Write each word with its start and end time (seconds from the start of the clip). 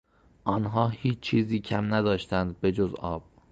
آنها 0.43 0.87
هیچ 0.89 1.19
چیزی 1.19 1.59
کم 1.59 1.93
نداشتند 1.93 2.61
بجز 2.61 2.95
آب 2.95 3.23